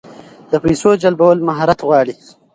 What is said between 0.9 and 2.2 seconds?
جلبول مهارت غواړي.